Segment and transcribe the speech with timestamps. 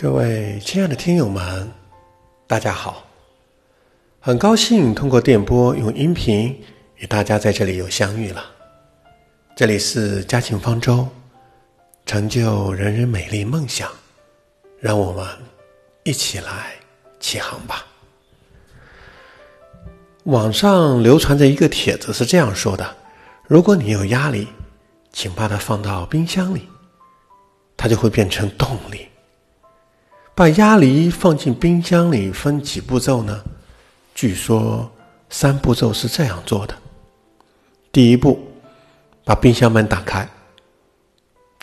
[0.00, 1.68] 各位亲爱的听友们，
[2.46, 3.04] 大家好！
[4.20, 6.56] 很高兴通过电波用音频
[6.98, 8.44] 与大家在这里又相遇了。
[9.56, 11.08] 这里是嘉庆方舟，
[12.06, 13.90] 成就人人美丽梦想，
[14.78, 15.26] 让我们
[16.04, 16.74] 一起来
[17.18, 17.84] 起航吧。
[20.26, 22.96] 网上流传着一个帖子，是这样说的：
[23.48, 24.46] 如果你有压力，
[25.12, 26.68] 请把它放到冰箱里，
[27.76, 29.08] 它就会变成动力。
[30.38, 33.42] 把鸭梨放进冰箱里分几步骤呢？
[34.14, 34.88] 据说
[35.28, 36.76] 三步骤是这样做的：
[37.90, 38.38] 第一步，
[39.24, 40.24] 把冰箱门打开；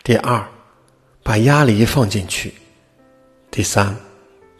[0.04, 0.46] 第二，
[1.22, 2.50] 把鸭梨放进去；
[3.50, 3.96] 第三，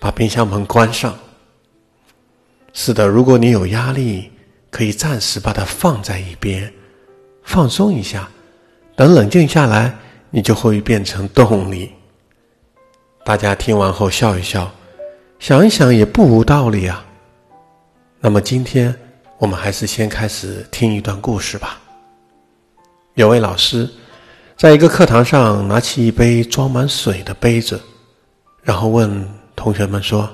[0.00, 1.14] 把冰箱门关上。
[2.72, 4.30] 是的，如果你有压力，
[4.70, 6.72] 可以暂时把它放在一边，
[7.42, 8.26] 放松一下，
[8.96, 9.94] 等冷静下来，
[10.30, 11.92] 你就会变成动力。
[13.26, 14.70] 大家听完后笑一笑，
[15.40, 17.04] 想一想也不无道理啊。
[18.20, 18.94] 那么今天
[19.38, 21.80] 我们还是先开始听一段故事吧。
[23.14, 23.90] 有位老师
[24.56, 27.80] 在一个课堂上拿起一杯装满水的杯子，
[28.62, 30.30] 然后问同学们说：“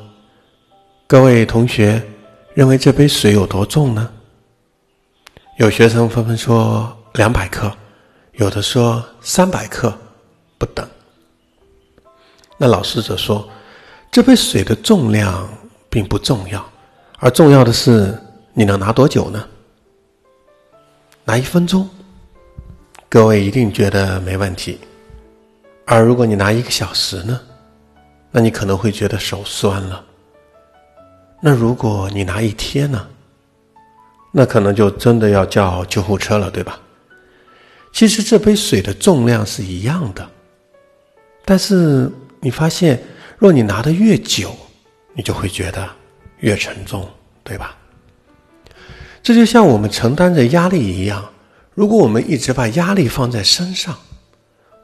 [1.09, 1.99] 各位同学，
[2.53, 4.11] 认为这杯水有多重呢？”
[5.57, 7.73] 有学生纷纷说两百克，
[8.33, 9.91] 有的说三百克，
[10.59, 10.87] 不等。
[12.63, 13.49] 那老师则说
[14.09, 15.49] ：“这杯水的重量
[15.91, 16.65] 并不重要，
[17.19, 18.17] 而重要的是
[18.53, 19.45] 你能拿多久呢？
[21.25, 21.91] 拿一分钟，
[23.09, 24.79] 各位一定觉得没问题。
[25.87, 27.41] 而如果你拿一个小时呢？
[28.31, 30.05] 那你可能会觉得手酸了。
[31.41, 33.05] 那如果你拿一天呢？
[34.31, 36.79] 那可能就真的要叫救护车了，对吧？
[37.93, 40.25] 其实这杯水的重量是一样的，
[41.45, 42.09] 但是。”
[42.45, 43.01] 你发现，
[43.39, 44.53] 若你拿的越久，
[45.15, 45.89] 你就会觉得
[46.41, 47.09] 越沉重，
[47.45, 47.79] 对吧？
[49.23, 51.33] 这就像我们承担着压力一样，
[51.73, 53.97] 如果我们一直把压力放在身上，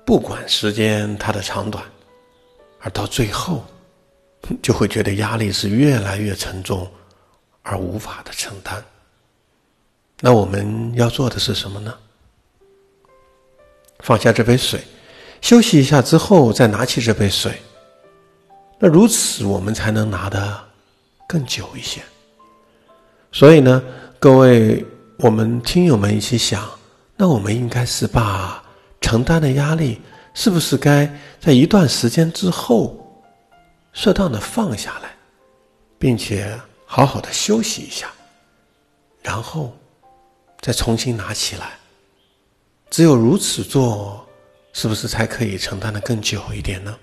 [0.04, 1.84] 不管时间它的长短，
[2.78, 3.66] 而到最后，
[4.62, 6.88] 就会觉得压力是越来越沉重，
[7.62, 8.80] 而无法的承担。
[10.20, 11.92] 那我们要做的是什么呢？
[13.98, 14.80] 放下这杯水。
[15.40, 17.52] 休息一下之后，再拿起这杯水。
[18.78, 20.58] 那如此，我们才能拿得
[21.26, 22.00] 更久一些。
[23.32, 23.82] 所以呢，
[24.18, 24.84] 各位
[25.18, 26.68] 我们听友们一起想，
[27.16, 28.62] 那我们应该是把
[29.00, 30.00] 承担的压力，
[30.34, 32.96] 是不是该在一段时间之后，
[33.92, 35.10] 适当的放下来，
[35.98, 38.08] 并且好好的休息一下，
[39.22, 39.76] 然后
[40.60, 41.78] 再重新拿起来。
[42.90, 44.24] 只有如此做。
[44.72, 46.96] 是不是才可以承担的更久一点呢？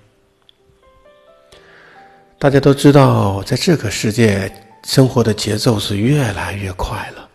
[2.37, 4.51] 大家都知道，在这个世界，
[4.83, 7.29] 生活的节奏是越来越快了。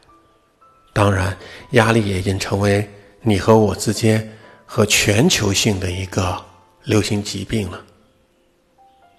[0.92, 1.36] 当然，
[1.70, 2.88] 压力也已经成为
[3.22, 4.36] 你和我之间
[4.66, 6.41] 和全球性的一个
[6.84, 7.82] 流行疾病了。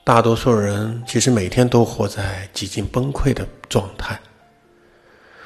[0.04, 4.20] 大多数人其实每天都活在几近崩溃的状态。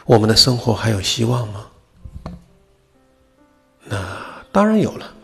[0.05, 1.65] 我们的生活还有希望吗？
[3.83, 3.97] 那
[4.51, 5.14] 当然有了。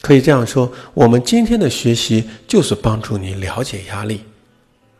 [0.00, 4.24] 可以这样说，我们今天的学习就是帮助你了解压力，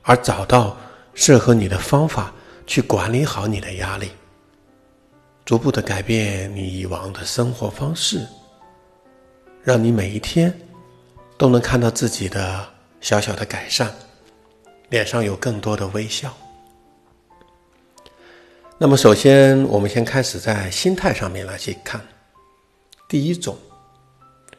[0.03, 0.77] 而找到
[1.15, 2.33] 适合你的方法
[2.67, 4.11] 去管理好你的压力，
[5.45, 8.27] 逐步的改变你以往的生活方式，
[9.65, 10.55] 让你每一天
[11.39, 12.69] 都能看到自己的
[13.01, 13.91] 小小的改善，
[14.91, 16.31] 脸上有更多的微笑。
[18.77, 22.01] 那么，首先我们先开始在心态上面来去看，
[23.09, 23.57] 第一种。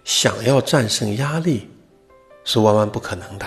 [0.03, 1.69] 想要战胜压力，
[2.43, 3.45] 是万万不可能的。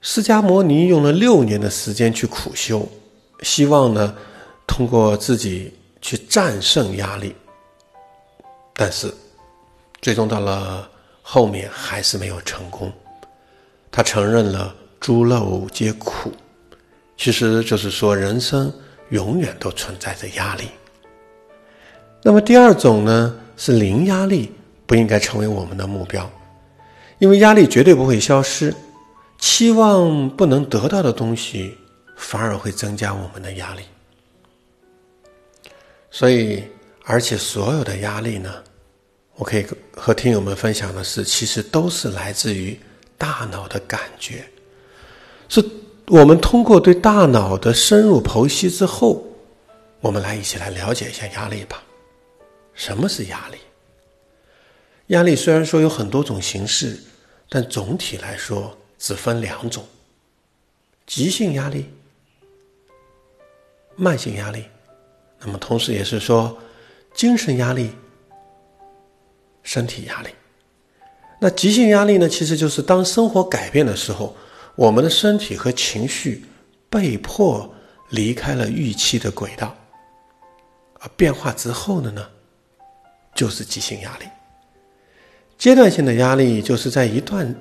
[0.00, 2.88] 释迦牟尼用了六年的时间去苦修，
[3.42, 4.14] 希望呢，
[4.66, 7.34] 通过自己去战胜压力。
[8.72, 9.12] 但是，
[10.00, 10.88] 最终到了
[11.20, 12.90] 后面还是没有成功。
[13.90, 16.32] 他承认了诸漏皆苦，
[17.16, 18.72] 其实就是说人生
[19.10, 20.68] 永远都存在着压力。
[22.22, 24.52] 那么第二种呢，是零压力。
[24.90, 26.28] 不应该成为我们的目标，
[27.20, 28.74] 因为压力绝对不会消失。
[29.38, 31.78] 期望不能得到的东西，
[32.16, 33.82] 反而会增加我们的压力。
[36.10, 36.64] 所以，
[37.04, 38.52] 而且所有的压力呢，
[39.36, 39.64] 我可以
[39.94, 42.76] 和听友们分享的是，其实都是来自于
[43.16, 44.44] 大脑的感觉。
[45.48, 45.64] 是
[46.08, 49.24] 我们通过对大脑的深入剖析之后，
[50.00, 51.80] 我们来一起来了解一下压力吧。
[52.74, 53.58] 什么是压力？
[55.10, 56.98] 压力虽然说有很多种形式，
[57.48, 59.84] 但总体来说只分两种：
[61.04, 61.86] 急性压力、
[63.96, 64.64] 慢性压力。
[65.40, 66.56] 那么同时也是说，
[67.12, 67.90] 精神压力、
[69.64, 70.28] 身体压力。
[71.40, 74.36] 那急性压力呢，其实就是当生活改变的时候，
[74.76, 76.44] 我们的身体和情绪
[76.88, 77.74] 被迫
[78.10, 79.74] 离开了预期的轨道，
[81.00, 82.28] 而变化之后的呢，
[83.34, 84.26] 就是急性压力。
[85.60, 87.54] 阶段性的压力就是在一段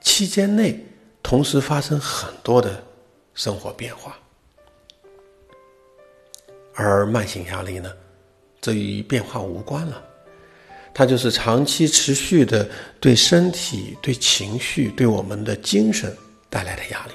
[0.00, 0.78] 期间内
[1.20, 2.80] 同时发生很多的
[3.34, 4.16] 生活变化，
[6.74, 7.92] 而慢性压力呢，
[8.60, 10.00] 则与变化无关了，
[10.94, 12.70] 它就是长期持续的
[13.00, 16.16] 对身体、对情绪、对我们的精神
[16.48, 17.12] 带来的压力。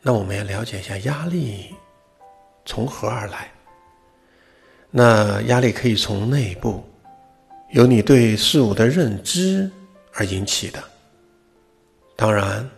[0.00, 1.74] 那我们要了解一下压力
[2.64, 3.50] 从何而来？
[4.92, 6.84] 那压力可以从内部。
[7.72, 9.70] 由你对事物的认知
[10.12, 10.82] 而引起的，
[12.16, 12.68] 当然，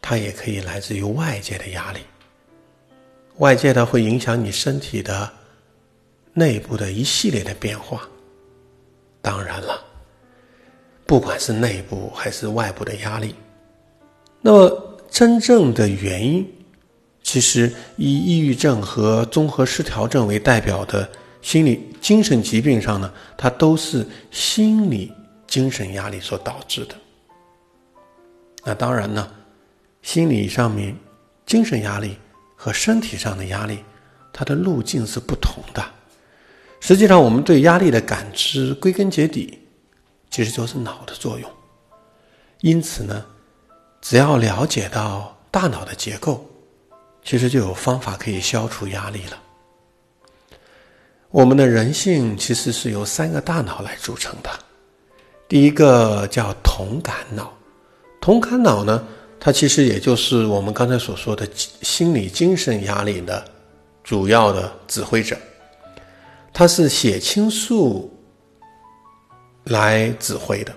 [0.00, 2.00] 它也可以来自于外界的压力。
[3.36, 5.30] 外界的会影响你身体的
[6.32, 8.08] 内部的一系列的变化。
[9.20, 9.84] 当然了，
[11.04, 13.34] 不管是内部还是外部的压力，
[14.40, 16.50] 那么真正的原因，
[17.22, 21.06] 其实以抑郁症和综合失调症为代表的。
[21.42, 25.12] 心理精神疾病上呢，它都是心理
[25.46, 26.94] 精神压力所导致的。
[28.64, 29.30] 那当然呢，
[30.02, 30.94] 心理上面
[31.46, 32.18] 精神压力
[32.54, 33.78] 和身体上的压力，
[34.32, 35.84] 它的路径是不同的。
[36.80, 39.58] 实际上，我们对压力的感知，归根结底，
[40.30, 41.50] 其实就是脑的作用。
[42.60, 43.24] 因此呢，
[44.02, 46.46] 只要了解到大脑的结构，
[47.24, 49.42] 其实就有方法可以消除压力了。
[51.32, 54.50] 我们的人性其实是由三个大脑来组成的，
[55.46, 57.52] 第一个叫同感脑，
[58.20, 59.06] 同感脑呢，
[59.38, 63.44] 它其实也就是我们刚才所说的心理精神压力的
[64.02, 65.36] 主要的指挥者，
[66.52, 68.12] 它是血清素
[69.62, 70.74] 来指挥的，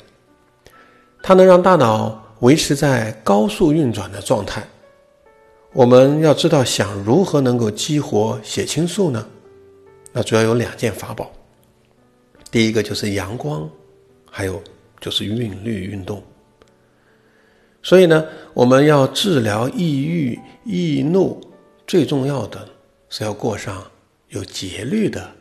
[1.24, 4.64] 它能让大脑维持在高速运转的状态。
[5.72, 9.26] 我们要知道，想如何能够激活血清素呢？
[10.16, 11.32] 那主要有两件法宝，
[12.52, 13.68] 第一个就是阳光，
[14.30, 14.64] 还有
[15.02, 16.24] 就是韵律运动。
[17.82, 18.24] 所以呢，
[18.54, 21.42] 我们要治疗抑郁、易怒，
[21.88, 22.70] 最重要的
[23.10, 23.84] 是要过上
[24.30, 25.32] 有节律的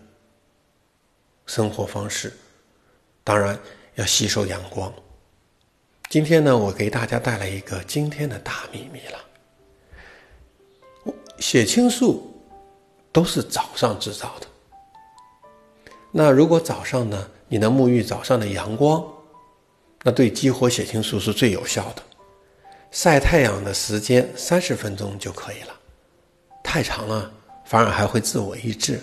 [1.45, 2.33] 生活方式，
[3.23, 3.59] 当然
[3.97, 4.91] 要吸收阳光。
[6.09, 12.35] 今天呢，我给大家带来一个今天的大秘密了：血清素
[13.13, 14.47] 都是早上制造的。
[16.15, 19.03] 那如果早上呢，你能沐浴早上的阳光，
[20.03, 22.03] 那对激活血清素是最有效的。
[22.91, 25.75] 晒太阳的时间三十分钟就可以了，
[26.63, 27.33] 太长了
[27.65, 29.01] 反而还会自我抑制。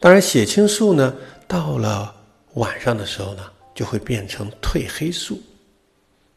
[0.00, 1.14] 当然，血清素呢，
[1.46, 2.12] 到了
[2.54, 3.42] 晚上的时候呢，
[3.72, 5.40] 就会变成褪黑素。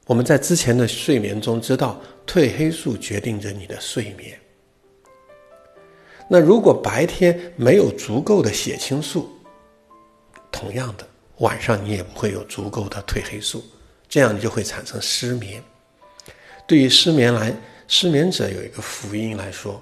[0.06, 4.40] 我们在之前的睡眠中知道，褪黑素决定着你的睡眠。
[6.28, 9.30] 那如果白天没有足够的血清素，
[10.52, 13.64] 同样的，晚上你也不会有足够的褪黑素，
[14.10, 15.64] 这样你就会产生失眠。
[16.68, 17.54] 对于失眠来，
[17.88, 19.82] 失眠者有一个福音来说，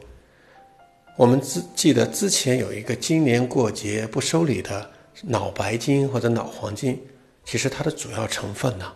[1.18, 4.90] 我们记记得之前有一个今年过节不收礼的
[5.24, 7.00] 脑白金或者脑黄金，
[7.44, 8.92] 其实它的主要成分呢，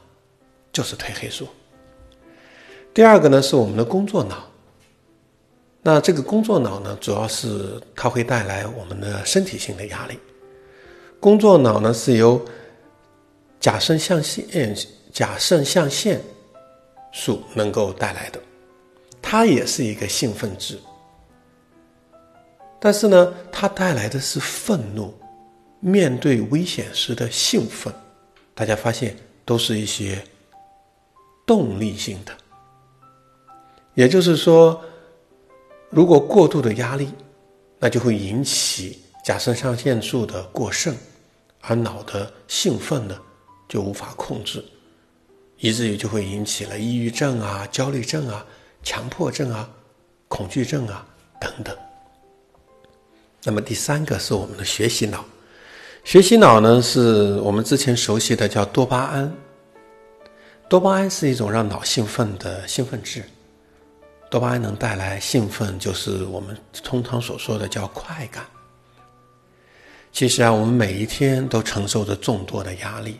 [0.71, 1.47] 就是褪黑素。
[2.93, 4.49] 第二个呢是我们的工作脑，
[5.81, 10.17] 那这个工作脑呢，主要是它会带来我们的身体性的压力。
[11.23, 12.43] 工作脑呢是由
[13.57, 14.75] 甲肾象腺、
[15.13, 16.21] 甲肾象腺
[17.13, 18.41] 素能够带来的，
[19.21, 20.77] 它也是一个兴奋质，
[22.77, 25.13] 但是呢，它带来的是愤怒，
[25.79, 27.93] 面对危险时的兴奋，
[28.53, 29.15] 大家发现
[29.45, 30.21] 都是一些
[31.45, 32.33] 动力性的，
[33.93, 34.81] 也就是说，
[35.89, 37.07] 如果过度的压力，
[37.79, 40.93] 那就会引起甲肾上腺素的过剩。
[41.65, 43.17] 而脑的兴奋呢，
[43.69, 44.63] 就无法控制，
[45.57, 48.45] 以至于就会引起了抑郁症啊、焦虑症啊、
[48.83, 49.69] 强迫症啊、
[50.27, 51.05] 恐惧症啊
[51.39, 51.75] 等等。
[53.43, 55.23] 那么第三个是我们的学习脑，
[56.03, 59.33] 学习脑呢是我们之前熟悉的叫多巴胺。
[60.69, 63.23] 多巴胺是一种让脑兴奋的兴奋质，
[64.29, 68.45] 多巴胺能带来兴奋，就是我们通常所说的叫快感。
[70.13, 73.17] 其实啊，我们每一天都承受着众多的压力。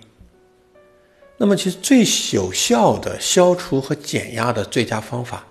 [1.36, 5.44] 那么，其实最有效的消除和减压的最佳方法，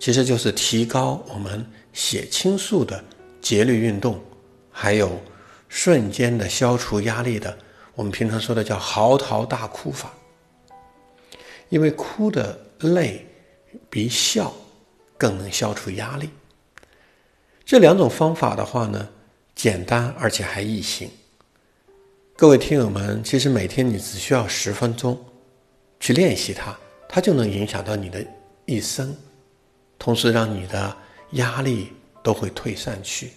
[0.00, 3.04] 其实就是提高我们血清素的
[3.42, 4.18] 节律运动，
[4.70, 5.20] 还有
[5.68, 7.54] 瞬间的消除压力的，
[7.94, 10.10] 我们平常说的叫嚎啕大哭法。
[11.68, 13.26] 因为哭的泪
[13.90, 14.50] 比笑
[15.18, 16.30] 更能消除压力。
[17.62, 19.06] 这两种方法的话呢，
[19.58, 21.10] 简单而且还易行。
[22.36, 25.18] 各位听友们，其实每天你只需要十分钟
[25.98, 26.72] 去练习它，
[27.08, 28.24] 它就能影响到你的
[28.66, 29.12] 一生，
[29.98, 30.96] 同时让你的
[31.32, 31.88] 压力
[32.22, 33.32] 都会退散去。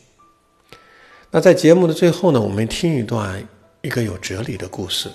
[1.31, 3.43] 那在节目的最后呢，我们听一段
[3.81, 5.09] 一个有哲理的故事。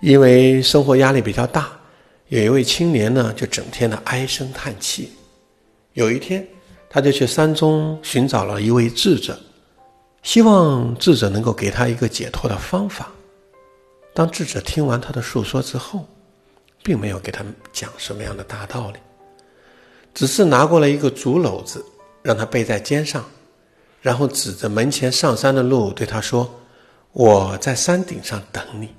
[0.00, 1.76] 因为生活压力比较大，
[2.28, 5.10] 有一位青年呢，就整天的唉声叹气。
[5.94, 6.46] 有一天，
[6.88, 9.36] 他就去山中寻找了一位智者。
[10.26, 13.12] 希望智者能够给他一个解脱的方法。
[14.12, 16.04] 当智者听完他的诉说之后，
[16.82, 18.98] 并没有给他讲什么样的大道理，
[20.12, 21.82] 只是拿过来一个竹篓子，
[22.22, 23.24] 让他背在肩上，
[24.02, 26.52] 然后指着门前上山的路对他说
[27.14, 28.92] ：“我在山顶上等你，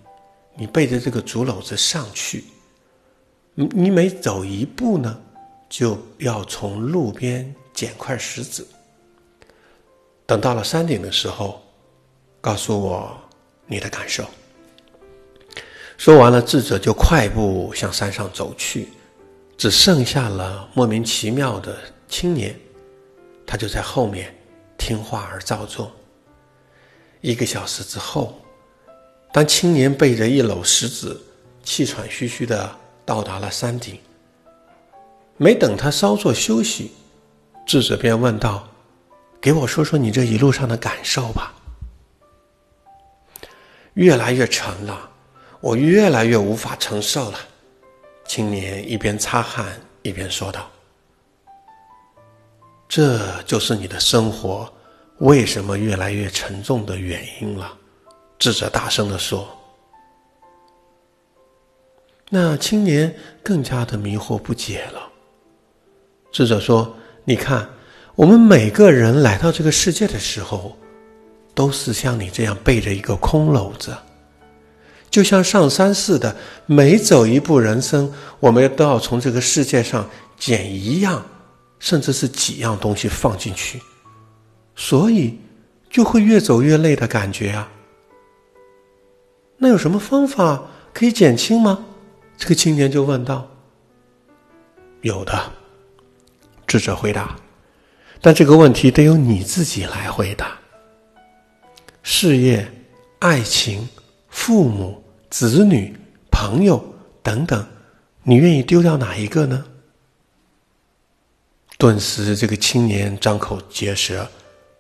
[0.56, 2.46] 你背着这个竹篓子上去。
[3.54, 5.20] 你你每走一步呢，
[5.68, 8.66] 就要从路边捡块石子。”
[10.28, 11.64] 等到了山顶的时候，
[12.42, 13.18] 告诉我
[13.66, 14.26] 你的感受。
[15.98, 18.90] 说完了，智者就快步向山上走去，
[19.58, 21.78] 只剩下了莫名其妙的
[22.10, 22.54] 青年，
[23.46, 24.36] 他就在后面
[24.78, 25.90] 听话而照做。
[27.22, 28.38] 一个小时之后，
[29.32, 31.20] 当青年背着一篓石子，
[31.64, 32.70] 气喘吁吁的
[33.06, 33.98] 到达了山顶，
[35.38, 36.92] 没等他稍作休息，
[37.66, 38.68] 智者便问道。
[39.48, 41.54] 给我说说你这一路上的感受吧。
[43.94, 45.10] 越来越沉了，
[45.62, 47.40] 我越来越无法承受了。
[48.26, 50.70] 青年一边擦汗一边说道
[52.90, 54.70] ：“这就是你的生活
[55.20, 57.74] 为什么越来越沉重的原因了。”
[58.38, 59.48] 智者大声的说。
[62.28, 65.10] 那青年更加的迷惑不解了。
[66.34, 67.66] 智者说：“你看。”
[68.18, 70.76] 我们每个人来到这个世界的时候，
[71.54, 73.96] 都是像你这样背着一个空篓子，
[75.12, 76.36] 就像上山似的。
[76.66, 81.24] 每走一步人生，我们都要从这个世界上捡一样，
[81.78, 83.80] 甚至是几样东西放进去，
[84.76, 85.38] 所以
[85.88, 87.70] 就会越走越累的感觉啊。
[89.58, 91.86] 那有什么方法可以减轻吗？
[92.36, 93.48] 这个青年就问道。
[95.02, 95.40] 有的，
[96.66, 97.36] 智者回答。
[98.22, 100.58] 但这个问题得由你自己来回答。
[102.04, 102.70] 事业、
[103.20, 103.88] 爱情、
[104.30, 105.96] 父母、子女、
[106.32, 106.84] 朋友
[107.22, 107.66] 等等，
[108.24, 109.66] 你愿意丢掉哪一个呢？
[111.78, 114.28] 顿时，这个青年张口结舌，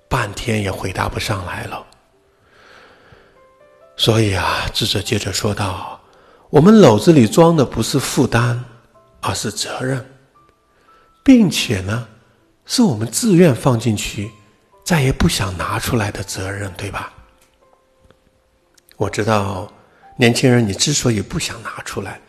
[0.09, 1.85] 半天也回答不上来了。
[3.95, 6.01] 所以啊，智者接着说道
[6.49, 8.63] ：“我们篓子里装的不是负担，
[9.21, 10.03] 而是责任，
[11.23, 12.07] 并且呢。”
[12.67, 14.29] 是我们自愿放进去，
[14.83, 17.13] 再也不想拿出来的责任，对吧？
[18.97, 19.71] 我知道，
[20.17, 22.19] 年轻人，你之所以不想拿出来，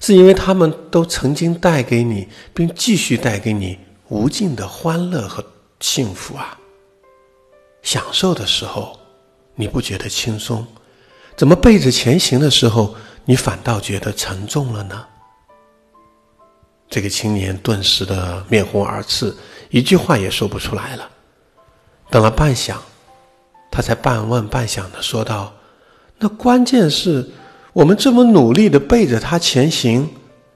[0.00, 3.78] 是因为他们都曾经带给你，并继续带给你
[4.08, 5.44] 无尽的欢乐和
[5.78, 6.58] 幸福啊！
[7.82, 8.98] 享受的时候，
[9.54, 10.66] 你不觉得轻松，
[11.36, 15.06] 怎么背着前行的时候，你反倒觉得沉重了呢？
[16.88, 19.32] 这个青年顿时的面红耳赤。
[19.70, 21.10] 一句话也说不出来了。
[22.08, 22.76] 等了半晌，
[23.70, 25.52] 他才半问半想的说道
[26.18, 27.28] ：“那关键是，
[27.72, 30.08] 我们这么努力的背着他前行，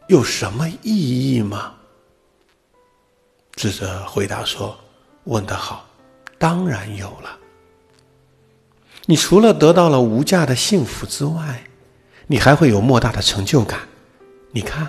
[0.06, 1.74] 有什么意义吗？”
[3.56, 4.78] 智者回答说
[5.24, 5.84] ：“问得好，
[6.38, 7.36] 当然有了。
[9.06, 11.64] 你除了得到了无价的幸福之外，
[12.28, 13.80] 你还会有莫大的成就感。
[14.52, 14.88] 你看，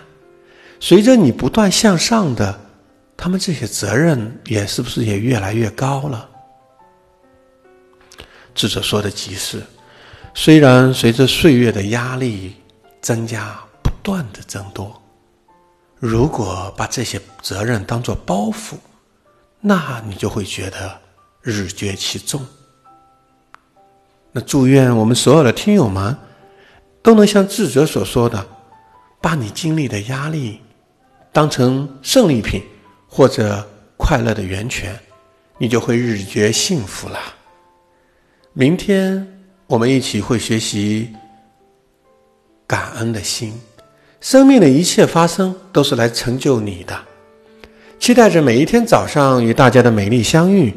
[0.79, 2.59] 随着你不断向上的。”
[3.21, 6.27] 他们这些责任也是不是也越来越高了？
[8.55, 9.61] 智者说的极是，
[10.33, 12.55] 虽然随着岁月的压力
[12.99, 14.99] 增加，不断的增多，
[15.99, 18.73] 如果把这些责任当做包袱，
[19.59, 20.99] 那你就会觉得
[21.43, 22.43] 日觉其重。
[24.31, 26.17] 那祝愿我们所有的听友们，
[27.03, 28.43] 都能像智者所说的，
[29.21, 30.59] 把你经历的压力
[31.31, 32.63] 当成胜利品。
[33.13, 34.97] 或者快乐的源泉，
[35.57, 37.19] 你就会日觉幸福了。
[38.53, 39.27] 明天
[39.67, 41.09] 我们一起会学习
[42.65, 43.53] 感恩的心。
[44.21, 46.97] 生命的一切发生都是来成就你的。
[47.99, 50.73] 期待着每一天早上与大家的美丽相遇。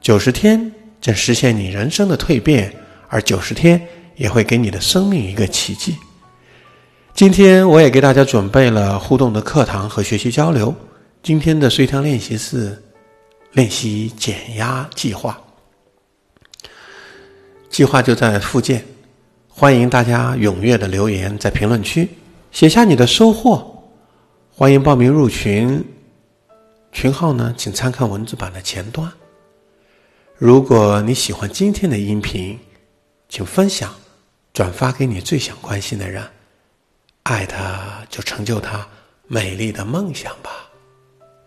[0.00, 0.72] 九十天
[1.02, 2.74] 正实现你人生的蜕变，
[3.08, 3.86] 而九十天
[4.16, 5.96] 也会给你的生命一个奇迹。
[7.12, 10.74] 今天我也给大家准备了互动的课堂和学习交流。
[11.24, 12.82] 今天的随堂练习是
[13.52, 15.42] 练习减压计划，
[17.70, 18.84] 计划就在附件，
[19.48, 22.06] 欢迎大家踊跃的留言在评论区
[22.52, 23.90] 写下你的收获，
[24.54, 25.82] 欢迎报名入群，
[26.92, 29.10] 群号呢请参看文字版的前端。
[30.36, 32.58] 如果你喜欢今天的音频，
[33.30, 33.94] 请分享、
[34.52, 36.22] 转发给你最想关心的人，
[37.22, 38.86] 爱他就成就他
[39.26, 40.50] 美丽的梦想吧。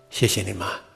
[0.10, 0.87] 谢谢你们。